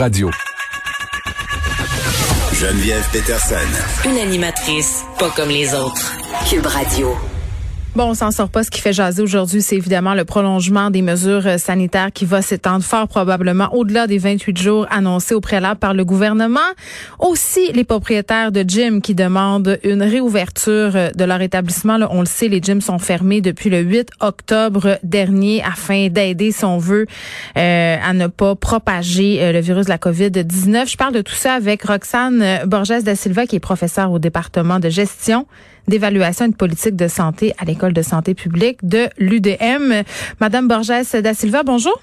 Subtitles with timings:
[0.00, 0.30] Radio.
[2.54, 3.56] Geneviève Peterson.
[4.06, 6.14] Une animatrice pas comme les autres.
[6.48, 7.14] Cube Radio.
[7.96, 8.62] Bon, on s'en sort pas.
[8.62, 12.40] Ce qui fait jaser aujourd'hui, c'est évidemment le prolongement des mesures euh, sanitaires qui va
[12.40, 16.60] s'étendre fort probablement au-delà des 28 jours annoncés au préalable par le gouvernement.
[17.18, 21.98] Aussi, les propriétaires de gyms qui demandent une réouverture euh, de leur établissement.
[22.10, 26.64] On le sait, les gyms sont fermés depuis le 8 octobre dernier afin d'aider, si
[26.64, 27.06] on veut,
[27.56, 30.88] euh, à ne pas propager le virus de la COVID-19.
[30.88, 34.78] Je parle de tout ça avec Roxane Borges da Silva, qui est professeure au département
[34.78, 35.46] de gestion
[35.88, 40.02] d'évaluation et de politique de santé à l'École de santé publique de l'UDM.
[40.40, 42.00] Madame Borges da Silva, bonjour.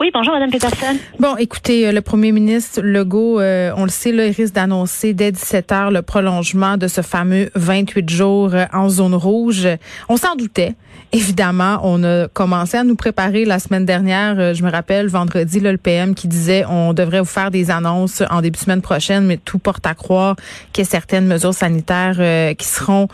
[0.00, 0.98] Oui, bonjour, Madame Peterson.
[1.20, 5.14] Bon, écoutez, euh, le premier ministre Legault, euh, on le sait, là, il risque d'annoncer
[5.14, 9.68] dès 17 heures le prolongement de ce fameux 28 jours euh, en zone rouge.
[10.08, 10.74] On s'en doutait.
[11.12, 14.52] Évidemment, on a commencé à nous préparer la semaine dernière.
[14.52, 18.24] Je me rappelle, vendredi, là, le PM qui disait on devrait vous faire des annonces
[18.30, 20.34] en début de semaine prochaine, mais tout porte à croire
[20.72, 23.06] qu'il y a certaines mesures sanitaires qui seront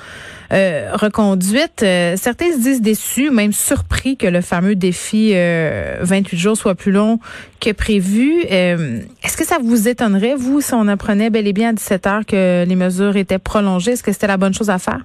[0.50, 1.84] reconduites.
[2.16, 7.18] certains se disent déçus, même surpris que le fameux défi 28 jours soit plus long
[7.60, 8.44] que prévu.
[8.50, 12.06] Euh, est-ce que ça vous étonnerait, vous, si on apprenait bel et bien à 17
[12.06, 13.92] heures que les mesures étaient prolongées?
[13.92, 15.04] Est-ce que c'était la bonne chose à faire?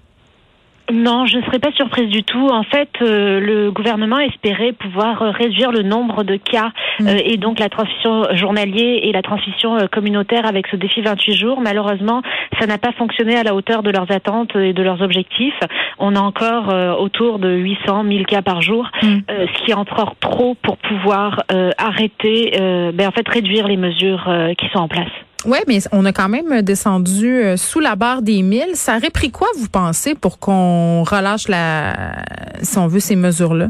[0.93, 2.47] Non, je ne serais pas surprise du tout.
[2.47, 7.07] En fait, euh, le gouvernement espérait pouvoir euh, réduire le nombre de cas mm.
[7.07, 11.59] euh, et donc la transmission journalier et la transmission communautaire avec ce défi 28 jours.
[11.61, 12.21] Malheureusement,
[12.59, 15.59] ça n'a pas fonctionné à la hauteur de leurs attentes et de leurs objectifs.
[15.97, 19.17] On a encore autour de 800 1000 cas par jour, mm.
[19.29, 21.43] ce qui est encore trop pour pouvoir
[21.77, 22.51] arrêter,
[22.93, 25.11] ben, en fait, réduire les mesures qui sont en place.
[25.45, 28.69] Oui, mais on a quand même descendu euh, sous la barre des 1000.
[28.73, 32.13] Ça aurait pris quoi, vous pensez, pour qu'on relâche la,
[32.61, 33.69] si on veut, ces mesures-là?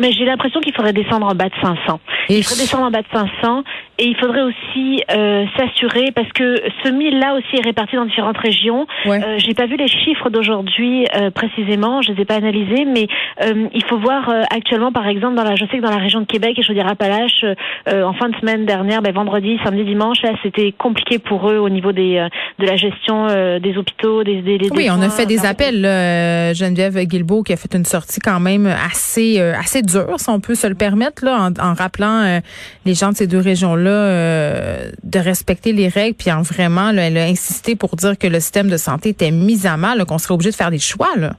[0.00, 2.00] Mais j'ai l'impression qu'il faudrait descendre en bas de 500.
[2.30, 3.62] Il faudrait descendre en bas de 500
[4.00, 8.06] et il faudrait aussi euh, s'assurer parce que ce 1000 là aussi est réparti dans
[8.06, 8.86] différentes régions.
[9.04, 9.22] Ouais.
[9.22, 13.08] Euh, j'ai pas vu les chiffres d'aujourd'hui euh, précisément, je les ai pas analysés, mais
[13.42, 15.98] euh, il faut voir euh, actuellement par exemple dans la, je sais que dans la
[15.98, 17.44] région de Québec et je dirais Appalaches,
[17.86, 21.68] en fin de semaine dernière, ben, vendredi, samedi, dimanche, là c'était compliqué pour eux au
[21.68, 22.26] niveau des
[22.58, 23.26] de la gestion
[23.58, 25.80] des hôpitaux, des, des, oui, on a fait des appels.
[25.80, 30.40] Là, Geneviève Guilbeault qui a fait une sortie quand même assez assez dure, si on
[30.40, 32.40] peut se le permettre, là, en, en rappelant
[32.86, 37.16] les gens de ces deux régions-là euh, de respecter les règles, puis en vraiment, elle
[37.16, 40.34] a insisté pour dire que le système de santé était mis à mal, qu'on serait
[40.34, 41.10] obligé de faire des choix.
[41.16, 41.32] Là.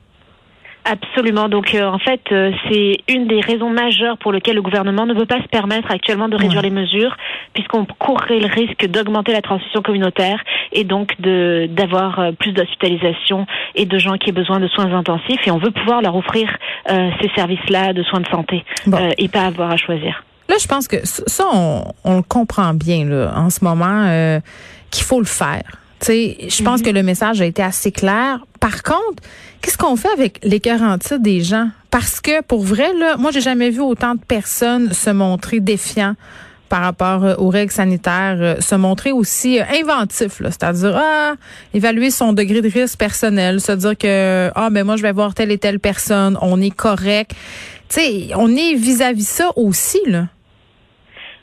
[0.84, 1.48] Absolument.
[1.48, 5.14] Donc, euh, en fait, euh, c'est une des raisons majeures pour lesquelles le gouvernement ne
[5.14, 7.16] veut pas se permettre actuellement de réduire les mesures,
[7.54, 10.42] puisqu'on courrait le risque d'augmenter la transmission communautaire
[10.72, 13.46] et donc de d'avoir plus d'hospitalisation
[13.76, 15.46] et de gens qui aient besoin de soins intensifs.
[15.46, 16.50] Et on veut pouvoir leur offrir
[16.88, 18.64] ces services-là de soins de santé
[19.18, 20.24] et pas avoir à choisir.
[20.52, 24.42] Là, je pense que ça, on, le comprend bien là, en ce moment euh,
[24.90, 25.64] qu'il faut le faire.
[26.02, 26.88] sais, je pense mhm.
[26.88, 28.46] que le message a été assez clair.
[28.60, 29.24] Par contre,
[29.62, 31.70] qu'est-ce qu'on fait avec les garanties des gens?
[31.90, 36.16] Parce que pour vrai, là, moi, j'ai jamais vu autant de personnes se montrer défiants
[36.68, 41.36] par rapport euh, aux règles sanitaires, euh, se montrer aussi inventif, c'est-à-dire ah,
[41.74, 45.34] évaluer son degré de risque personnel, se dire que ah ben moi je vais voir
[45.34, 47.32] telle et telle personne, on est correct.
[47.88, 50.28] Tu sais, on est vis-à-vis -vis ça aussi là.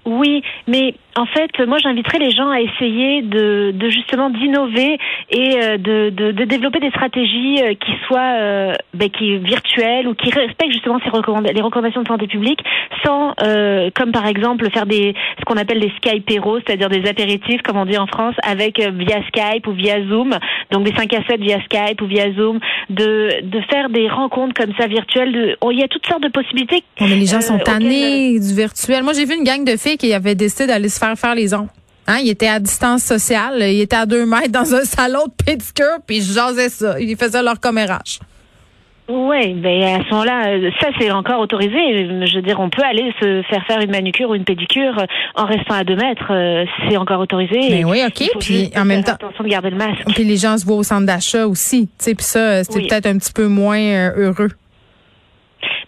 [0.08, 4.98] Oui, mais en fait, moi, j'inviterais les gens à essayer de, de justement d'innover
[5.30, 10.06] et euh, de, de, de, développer des stratégies euh, qui soient euh, ben, qui virtuelles
[10.06, 11.10] ou qui respectent justement ces
[11.52, 12.60] les recommandations de santé publique,
[13.04, 17.62] sans, euh, comme par exemple, faire des ce qu'on appelle des Skyperos, c'est-à-dire des apéritifs,
[17.62, 20.30] comme on dit en France, avec via Skype ou via Zoom,
[20.70, 22.60] donc des 5 à 7 via Skype ou via Zoom,
[22.90, 25.32] de, de faire des rencontres comme ça virtuelles.
[25.32, 26.82] De, oh, il y a toutes sortes de possibilités.
[27.00, 29.02] mais les gens sont tannés du virtuel.
[29.02, 31.54] Moi, j'ai vu une gang de filles qui avaient décidé d'aller se faire faire les
[31.54, 31.68] ongles.
[32.06, 35.44] Hein, il était à distance sociale, il était à deux mètres dans un salon de
[35.44, 36.98] pédicure, puis ils jasaient ça.
[36.98, 38.20] Ils faisaient leur commérage.
[39.08, 41.74] Oui, ben à ce moment-là, euh, ça c'est encore autorisé.
[42.26, 45.02] Je veux dire, on peut aller se faire faire une manucure ou une pédicure
[45.34, 46.30] en restant à deux mètres.
[46.30, 47.58] Euh, c'est encore autorisé.
[47.70, 48.38] Mais ben oui, ok.
[48.38, 50.04] Puis en même temps, attention de garder le masque.
[50.14, 51.88] Puis les gens se voient au centre d'achat aussi.
[51.98, 54.50] Tu sais, puis ça, c'est peut-être un petit peu moins euh, heureux.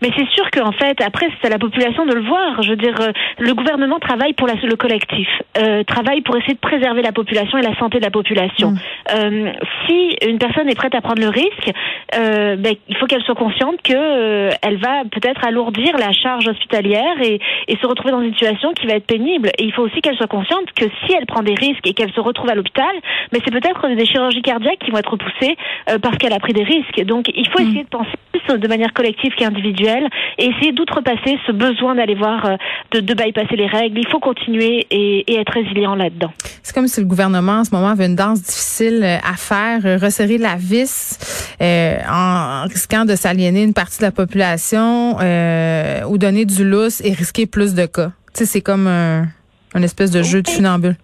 [0.02, 2.62] Mais c'est sûr qu'en fait, après, c'est à la population de le voir.
[2.62, 6.55] Je veux dire, euh, le gouvernement travaille pour la, le collectif, euh, travaille pour essayer
[6.55, 8.70] de préserver la population et la santé de la population.
[8.70, 8.79] Mm.
[9.14, 9.52] Euh,
[9.87, 11.70] si une personne est prête à prendre le risque,
[12.17, 16.49] euh, ben, il faut qu'elle soit consciente que euh, elle va peut-être alourdir la charge
[16.49, 19.50] hospitalière et, et se retrouver dans une situation qui va être pénible.
[19.58, 22.12] Et il faut aussi qu'elle soit consciente que si elle prend des risques et qu'elle
[22.12, 22.93] se retrouve à l'hôpital,
[23.32, 25.56] mais c'est peut-être des chirurgies cardiaques qui vont être repoussées
[26.03, 27.03] parce qu'elle a pris des risques.
[27.05, 27.69] Donc, il faut mm.
[27.69, 29.89] essayer de penser plus de manière collective qu'individuelle
[30.38, 32.56] et essayer d'outrepasser ce besoin d'aller voir, euh,
[32.92, 33.98] de, de bypasser les règles.
[33.98, 36.32] Il faut continuer et, et être résilient là-dedans.
[36.62, 39.81] C'est comme si le gouvernement en ce moment avait une danse difficile euh, à faire,
[39.84, 41.19] euh, resserrer la vis
[41.60, 47.00] euh, en risquant de s'aliéner une partie de la population euh, ou donner du lousse
[47.04, 48.12] et risquer plus de cas.
[48.34, 49.26] Tu sais, c'est comme un,
[49.75, 50.96] un espèce de jeu de funambule.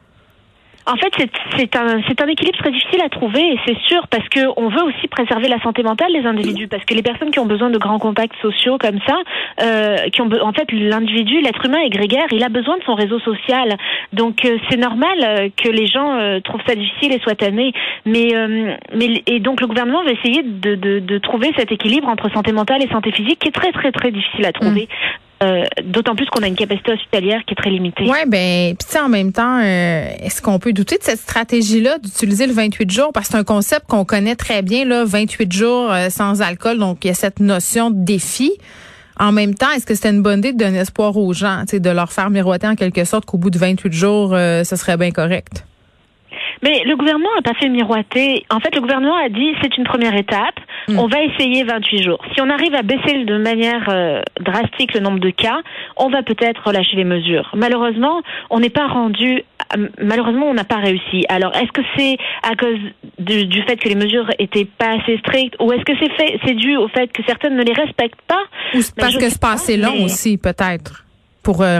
[0.86, 1.12] En fait,
[1.56, 4.82] c'est un, un équilibre très difficile à trouver et c'est sûr parce que on veut
[4.84, 7.78] aussi préserver la santé mentale des individus parce que les personnes qui ont besoin de
[7.78, 9.16] grands contacts sociaux comme ça,
[9.62, 12.94] euh, qui ont en fait l'individu, l'être humain est grégaire, il a besoin de son
[12.94, 13.76] réseau social.
[14.12, 17.72] Donc euh, c'est normal euh, que les gens euh, trouvent ça difficile et soient tannés.
[18.04, 18.32] Mais
[18.94, 22.52] mais et donc le gouvernement va essayer de, de, de, trouver cet équilibre entre santé
[22.52, 24.88] mentale et santé physique qui est très très très difficile à trouver.
[25.42, 28.04] Euh, d'autant plus qu'on a une capacité hospitalière qui est très limitée.
[28.04, 32.46] Oui, ben, puis en même temps, euh, est-ce qu'on peut douter de cette stratégie-là d'utiliser
[32.46, 33.10] le 28 jours?
[33.12, 36.78] Parce que c'est un concept qu'on connaît très bien là, 28 jours euh, sans alcool,
[36.78, 38.50] donc il y a cette notion de défi.
[39.20, 41.90] En même temps, est-ce que c'était une bonne idée de donner espoir aux gens, de
[41.90, 45.64] leur faire miroiter en quelque sorte qu'au bout de 28 jours, ce serait bien correct?
[46.62, 48.44] Mais le gouvernement n'a pas fait miroiter.
[48.50, 50.58] En fait, le gouvernement a dit c'est une première étape.
[50.88, 50.98] Hmm.
[50.98, 52.18] On va essayer 28 jours.
[52.34, 55.58] Si on arrive à baisser de manière euh, drastique le nombre de cas,
[55.96, 57.50] on va peut-être relâcher les mesures.
[57.54, 59.42] Malheureusement, on n'est pas rendu.
[59.76, 61.24] Euh, malheureusement, on n'a pas réussi.
[61.28, 62.78] Alors, est-ce que c'est à cause
[63.18, 66.54] du, fait que les mesures étaient pas assez strictes, ou est-ce que c'est fait, c'est
[66.54, 68.42] dû au fait que certaines ne les respectent pas?
[68.74, 71.05] Ou parce que c'est pas assez long aussi, peut-être?
[71.46, 71.78] Pour, euh,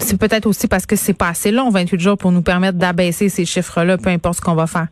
[0.00, 3.28] c'est peut-être aussi parce que c'est pas assez long, 28 jours, pour nous permettre d'abaisser
[3.28, 4.88] ces chiffres-là, peu importe ce qu'on va faire.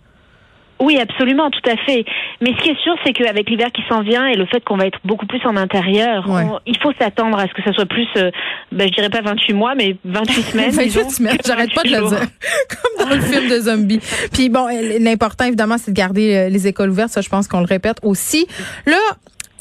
[0.79, 2.05] Oui, absolument, tout à fait.
[2.41, 4.77] Mais ce qui est sûr, c'est qu'avec l'hiver qui s'en vient et le fait qu'on
[4.77, 6.25] va être beaucoup plus en intérieur,
[6.67, 8.31] il faut s'attendre à ce que ça soit plus, euh,
[8.71, 10.71] ben, je dirais pas 28 mois, mais 28 semaines.
[10.71, 12.21] 28 semaines, j'arrête pas de le dire.
[12.69, 14.01] Comme dans le film de zombies.
[14.33, 14.69] Puis bon,
[15.01, 17.11] l'important, évidemment, c'est de garder euh, les écoles ouvertes.
[17.11, 18.47] Ça, je pense qu'on le répète aussi.
[18.87, 18.99] Là,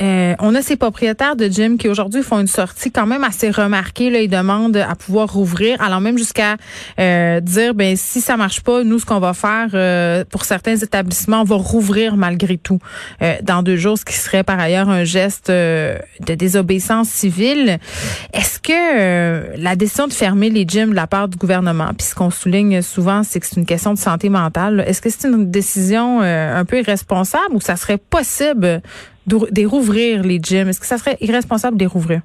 [0.01, 3.51] euh, on a ces propriétaires de gym qui aujourd'hui font une sortie quand même assez
[3.51, 4.09] remarquée.
[4.09, 6.57] Là, ils demandent à pouvoir rouvrir, allant même jusqu'à
[6.99, 10.75] euh, dire ben si ça marche pas, nous ce qu'on va faire euh, pour certains
[10.75, 12.79] établissements, on va rouvrir malgré tout
[13.43, 15.99] dans deux jours, ce qui serait par ailleurs un geste de
[16.35, 17.77] désobéissance civile.
[18.33, 22.15] Est-ce que la décision de fermer les gyms de la part du gouvernement, puis ce
[22.15, 24.83] qu'on souligne souvent, c'est que c'est une question de santé mentale.
[24.87, 28.81] Est-ce que c'est une décision un peu irresponsable ou ça serait possible
[29.27, 30.69] de rouvrir les gyms?
[30.69, 32.21] Est-ce que ça serait irresponsable de les rouvrir?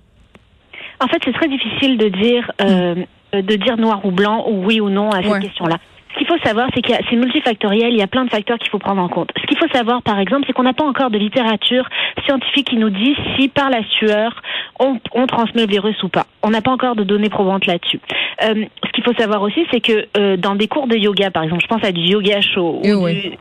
[1.00, 2.94] En fait, c'est très difficile de dire euh,
[3.32, 5.76] de dire noir ou blanc ou oui ou non à cette question-là.
[6.12, 8.70] Ce qu'il faut savoir, c'est que c'est multifactoriel, il y a plein de facteurs qu'il
[8.70, 9.30] faut prendre en compte.
[9.38, 11.86] Ce qu'il faut savoir, par exemple, c'est qu'on n'a pas encore de littérature
[12.24, 14.42] scientifique qui nous dit si par la sueur,
[14.80, 16.24] on, on transmet le virus ou pas.
[16.42, 18.00] On n'a pas encore de données probantes là-dessus.
[18.44, 21.42] Euh, ce qu'il faut savoir aussi, c'est que euh, dans des cours de yoga, par
[21.42, 23.36] exemple, je pense à du yoga chaud ou du,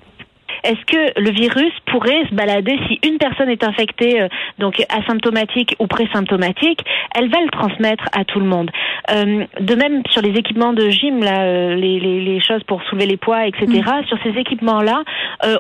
[0.66, 4.28] est-ce que le virus pourrait se balader si une personne est infectée, euh,
[4.60, 6.80] donc asymptomatique ou présymptomatique,
[7.16, 8.72] elle va le transmettre à tout le monde.
[9.12, 12.82] Euh, de même sur les équipements de gym, là, euh, les, les, les, choses pour
[12.84, 13.68] soulever les poids, etc.
[13.68, 14.06] Mm.
[14.08, 15.04] Sur ces équipements-là,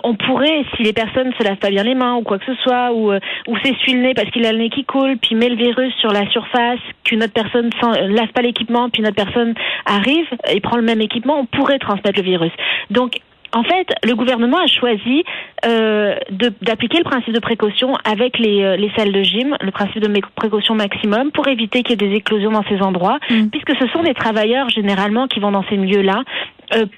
[0.04, 2.56] on pourrait, si les personnes se lavent pas bien les mains ou quoi que ce
[2.64, 5.50] soit, ou, ou s'essuie le nez parce qu'il a le nez qui coule, puis met
[5.50, 9.24] le virus sur la surface, qu'une autre personne ne lave pas l'équipement, puis une autre
[9.24, 9.54] personne
[9.86, 12.52] arrive et prend le même équipement, on pourrait transmettre le virus.
[12.90, 13.20] Donc
[13.56, 15.24] en fait, le gouvernement a choisi
[15.66, 16.16] euh,
[16.62, 20.22] d'appliquer le principe de précaution avec les, euh, les, salles de gym, le principe de
[20.36, 23.48] précaution maximum, pour éviter qu'il y ait des éclosions dans ces endroits, mm.
[23.48, 26.24] puisque ce sont des travailleurs généralement qui vont dans ces milieux-là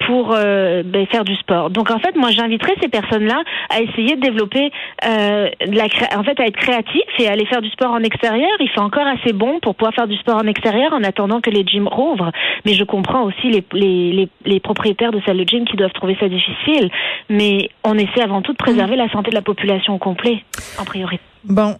[0.06, 1.70] pour euh, ben, faire du sport.
[1.70, 4.72] Donc en fait, moi j'inviterais ces personnes-là à essayer de développer,
[5.06, 8.50] euh, la en fait, à être créatifs et à aller faire du sport en extérieur.
[8.60, 11.50] Il fait encore assez bon pour pouvoir faire du sport en extérieur en attendant que
[11.50, 12.32] les gyms rouvrent.
[12.66, 15.94] Mais je comprends aussi les, les, les, les propriétaires de salles de gym qui doivent
[15.94, 16.90] trouver ça difficile.
[17.30, 20.44] Mais on essaie avant tout de préserver la santé de la population au complet,
[20.80, 21.24] en priorité.
[21.44, 21.76] Bon,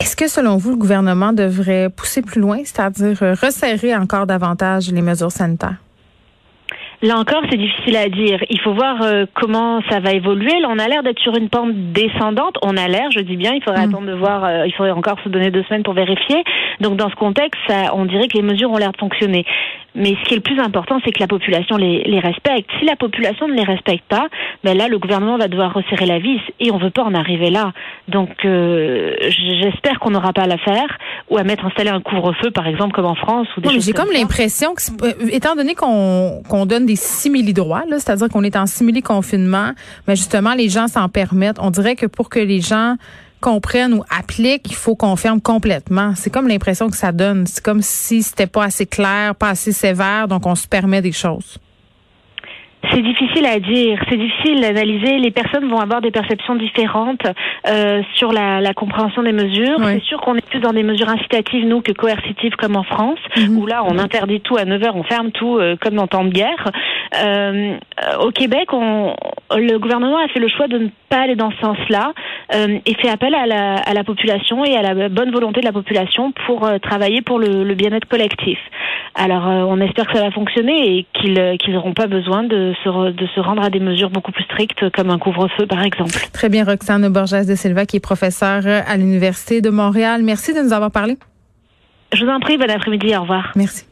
[0.00, 5.02] est-ce que selon vous, le gouvernement devrait pousser plus loin, c'est-à-dire resserrer encore davantage les
[5.02, 5.76] mesures sanitaires?
[7.02, 8.38] Là encore, c'est difficile à dire.
[8.48, 10.60] Il faut voir euh, comment ça va évoluer.
[10.60, 12.56] Là, on a l'air d'être sur une pente descendante.
[12.62, 13.90] On a l'air, je dis bien, il faudrait mm.
[13.90, 16.44] attendre de voir, euh, il faudrait encore se donner deux semaines pour vérifier.
[16.80, 19.44] Donc, dans ce contexte, ça, on dirait que les mesures ont l'air de fonctionner.
[19.94, 22.70] Mais ce qui est le plus important, c'est que la population les, les, respecte.
[22.78, 24.28] Si la population ne les respecte pas,
[24.64, 27.50] ben là, le gouvernement va devoir resserrer la vis et on veut pas en arriver
[27.50, 27.72] là.
[28.08, 29.14] Donc, euh,
[29.62, 30.98] j'espère qu'on n'aura pas à la faire
[31.30, 33.46] ou à mettre installer un couvre-feu, par exemple, comme en France.
[33.56, 38.28] Ou des J'ai comme, l'impression que, euh, étant donné qu'on qu'on donne des simili-droits, c'est-à-dire
[38.28, 39.72] qu'on est en simili-confinement,
[40.08, 41.58] mais justement, les gens s'en permettent.
[41.60, 42.96] On dirait que pour que les gens
[43.42, 46.14] comprennent ou appliquent, il faut qu'on ferme complètement.
[46.14, 47.46] C'est comme l'impression que ça donne.
[47.46, 51.12] C'est comme si c'était pas assez clair, pas assez sévère, donc on se permet des
[51.12, 51.58] choses.
[52.90, 55.18] C'est difficile à dire, c'est difficile d'analyser.
[55.18, 57.24] Les personnes vont avoir des perceptions différentes
[57.68, 59.78] euh, sur la, la, compréhension des mesures.
[59.84, 63.20] C'est sûr qu'on est plus dans des mesures incitatives, nous, que coercitives, comme en France,
[63.36, 63.56] mhm.
[63.56, 66.24] où là, on interdit tout à 9 heures, on ferme tout, euh, comme dans temps
[66.24, 66.70] de guerre.
[67.22, 67.76] Euh,
[68.20, 69.14] au Québec, on,
[69.56, 72.14] le gouvernement a fait le choix de ne pas aller dans ce sens-là
[72.54, 75.66] euh, et fait appel à la, à la, population et à la bonne volonté de
[75.66, 78.58] la population pour euh, travailler pour le, le bien-être collectif.
[79.14, 83.10] Alors, on espère que ça va fonctionner et qu'ils qu'ils n'auront pas besoin de se,
[83.10, 86.12] de se rendre à des mesures beaucoup plus strictes, comme un couvre-feu, par exemple.
[86.32, 90.22] Très bien, Roxane Borges de Silva, qui est professeure à l'Université de Montréal.
[90.22, 91.18] Merci de nous avoir parlé.
[92.14, 93.52] Je vous en prie, bon après-midi, au revoir.
[93.54, 93.91] Merci.